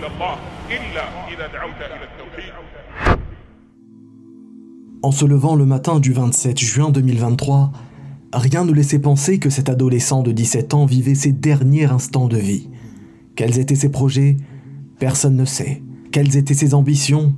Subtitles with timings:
[0.00, 0.36] إلى الله
[0.70, 2.52] إلا إذا دعوت إلى التوحيد
[5.02, 7.70] En se levant le matin du 27 juin 2023,
[8.32, 12.38] rien ne laissait penser que cet adolescent de 17 ans vivait ses derniers instants de
[12.38, 12.68] vie.
[13.36, 14.38] Quels étaient ses projets
[14.98, 15.82] Personne ne sait.
[16.10, 17.34] Quelles étaient ses ambitions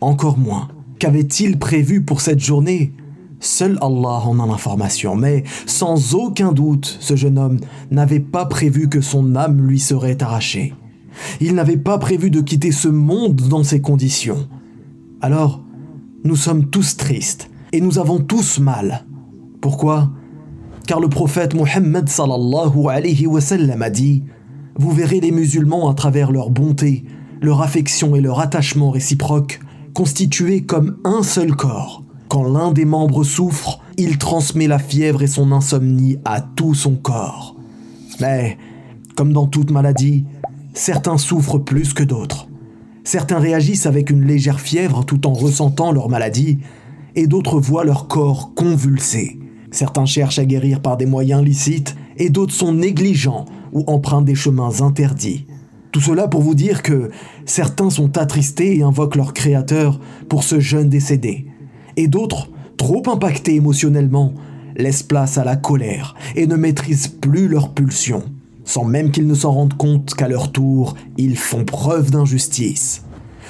[0.00, 0.68] Encore moins.
[0.98, 2.94] Qu'avait-il prévu pour cette journée
[3.38, 7.60] Seul Allah en a l'information, mais sans aucun doute, ce jeune homme
[7.90, 10.72] n'avait pas prévu que son âme lui serait arrachée.
[11.41, 14.47] Il n'avait pas prévu de quitter ce monde dans ces conditions.
[15.21, 15.63] Alors,
[16.23, 19.05] nous sommes tous tristes et nous avons tous mal.
[19.61, 20.11] Pourquoi?
[20.87, 23.39] Car le prophète Mohammed sallallahu alayhi wa
[23.81, 24.23] a dit
[24.77, 27.05] Vous verrez les musulmans à travers leur bonté,
[27.41, 29.59] leur affection et leur attachement réciproque
[29.93, 32.03] constitués comme un seul corps.
[32.27, 36.95] Quand l'un des membres souffre, il transmet la fièvre et son insomnie à tout son
[36.95, 37.55] corps.
[38.19, 38.57] Mais,
[39.15, 40.25] comme dans toute maladie,
[40.79, 42.47] certains souffrent plus que d'autres.
[43.03, 46.59] Certains réagissent avec une légère fièvre tout en ressentant leur maladie,
[47.15, 49.39] et d'autres voient leur corps convulsé.
[49.71, 54.35] Certains cherchent à guérir par des moyens licites, et d'autres sont négligents ou empruntent des
[54.35, 55.45] chemins interdits.
[55.91, 57.09] Tout cela pour vous dire que
[57.45, 61.47] certains sont attristés et invoquent leur créateur pour ce jeune décédé,
[61.97, 64.33] et d'autres, trop impactés émotionnellement,
[64.77, 68.23] laissent place à la colère et ne maîtrisent plus leurs pulsions,
[68.69, 73.01] sans même qu'ils ne s'en rendent compte qu'à leur tour, ils font preuve d'injustice.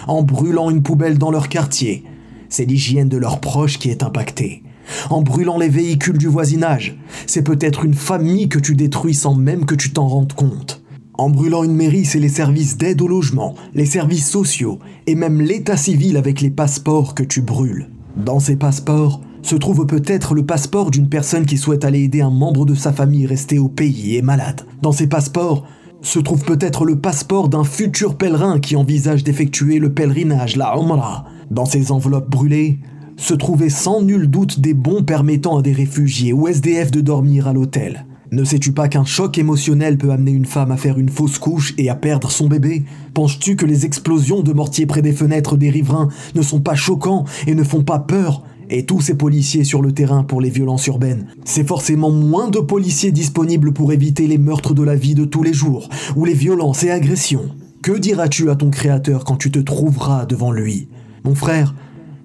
[0.08, 2.06] En brûlant une poubelle dans leur quartier,
[2.48, 4.64] c'est l'hygiène de leurs proches qui est impactée.
[5.09, 6.97] En brûlant les véhicules du voisinage,
[7.28, 10.81] c'est peut-être une famille que tu détruis sans même que tu t'en rendes compte.
[11.16, 15.42] En brûlant une mairie, c'est les services d'aide au logement, les services sociaux et même
[15.42, 17.90] l'état civil avec les passeports que tu brûles.
[18.16, 22.29] Dans ces passeports se trouve peut-être le passeport d'une personne qui souhaite aller aider un
[22.29, 24.65] membre de sa famille resté au pays et malade.
[24.81, 25.65] Dans ces passeports
[26.01, 31.25] se trouve peut-être le passeport d'un futur pèlerin qui envisage d'effectuer le pèlerinage, la Umrah.
[31.51, 32.79] Dans ces enveloppes brûlées
[33.17, 37.47] se trouvaient sans nul doute des bons permettant à des réfugiés ou SDF de dormir
[37.47, 38.05] à l'hôtel.
[38.31, 41.73] Ne sais-tu pas qu'un choc émotionnel peut amener une femme à faire une fausse couche
[41.79, 42.85] et à perdre son bébé?
[43.16, 47.25] Penses-tu que les explosions de mortiers près des fenêtres des riverains ne sont pas choquants
[47.47, 50.85] et ne font pas peur Et tous ces policiers sur le terrain pour les violences
[50.85, 55.25] urbaines, c'est forcément moins de policiers disponibles pour éviter les meurtres de la vie de
[55.25, 57.50] tous les jours, ou les violences et agressions.
[57.81, 60.88] Que diras-tu à ton créateur quand tu te trouveras devant lui?
[61.24, 61.74] Mon frère,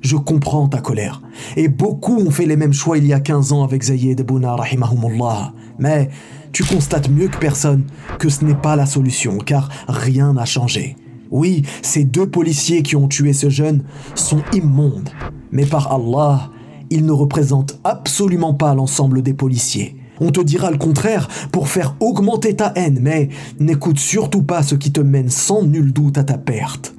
[0.03, 1.23] je comprends ta colère.
[1.57, 4.55] Et beaucoup ont fait les mêmes choix il y a 15 ans avec Zayed Bouna
[4.55, 5.55] rahimahumullah.
[5.79, 6.11] Mais
[6.53, 7.85] tu constates mieux que personne
[8.19, 10.97] que ce n'est pas la solution, car rien n'a changé.
[11.31, 13.83] Oui, ces deux policiers qui ont tué ce jeune
[14.15, 15.09] sont immondes,
[15.55, 16.51] mais par Allah,
[16.91, 19.97] ils ne représentent absolument pas l'ensemble des policiers.
[20.21, 24.75] On te dira le contraire pour faire augmenter ta haine, mais n'écoute surtout pas ce
[24.75, 26.95] qui te mène sans nul doute à ta perte.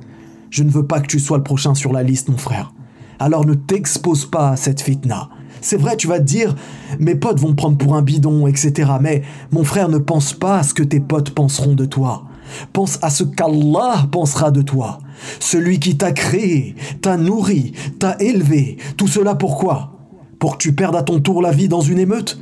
[0.49, 2.73] Je ne veux pas que tu sois le prochain sur la liste, mon frère
[3.19, 5.29] alors ne t'expose pas à cette fitna.
[5.61, 6.55] C'est vrai, tu vas te dire,
[6.99, 8.91] mes potes vont me prendre pour un bidon, etc.
[9.01, 12.25] Mais mon frère, ne pense pas à ce que tes potes penseront de toi.
[12.73, 14.99] Pense à ce qu'Allah pensera de toi.
[15.39, 18.77] Celui qui t'a créé, t'a nourri, t'a élevé.
[18.97, 19.93] Tout cela pourquoi?
[20.39, 22.39] Pour que tu perdes à ton tour la vie dans une émeute?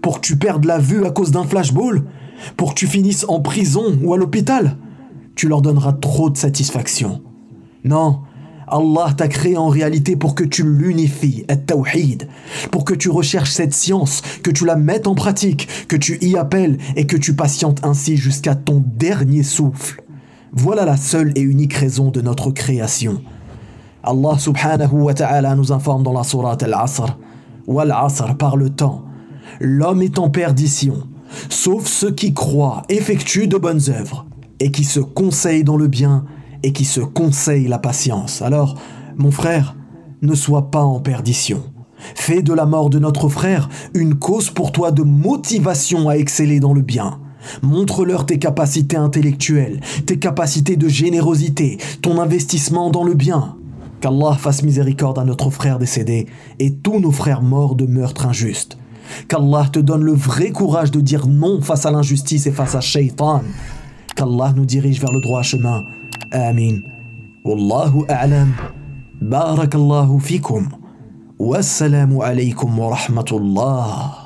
[0.00, 2.04] Pour que tu perdes la vue à cause d'un flashball?
[2.56, 4.76] Pour que tu finisses en prison ou à l'hôpital?
[5.34, 7.22] Tu leur donneras trop de satisfaction.
[7.84, 8.20] Non,
[8.72, 12.26] Allah t'a créé en réalité pour que tu l'unifies, at-tawhid,
[12.70, 16.38] pour que tu recherches cette science, que tu la mettes en pratique, que tu y
[16.38, 20.02] appelles et que tu patientes ainsi jusqu'à ton dernier souffle.
[20.54, 23.20] Voilà la seule et unique raison de notre création.
[24.02, 27.18] Allah subhanahu wa ta'ala nous informe dans la sourate Al-Asr,
[27.66, 29.04] Wal-Asr par le temps.
[29.60, 31.08] L'homme est en perdition,
[31.50, 34.24] sauf ceux qui croient, effectuent de bonnes œuvres
[34.60, 36.24] et qui se conseillent dans le bien
[36.62, 38.42] et qui se conseille la patience.
[38.42, 38.76] Alors,
[39.16, 39.76] mon frère,
[40.22, 41.62] ne sois pas en perdition.
[42.14, 46.60] Fais de la mort de notre frère une cause pour toi de motivation à exceller
[46.60, 47.18] dans le bien.
[47.62, 53.56] Montre-leur tes capacités intellectuelles, tes capacités de générosité, ton investissement dans le bien.
[54.00, 56.26] Qu'Allah fasse miséricorde à notre frère décédé
[56.58, 58.78] et tous nos frères morts de meurtre injuste.
[59.28, 62.80] Qu'Allah te donne le vrai courage de dire non face à l'injustice et face à
[62.80, 63.42] Shaitan.
[64.16, 65.84] Qu'Allah nous dirige vers le droit chemin.
[66.34, 66.82] آمين.
[67.44, 68.52] والله أعلم.
[69.22, 70.68] بارك الله فيكم.
[71.38, 74.21] والسلام عليكم ورحمة الله.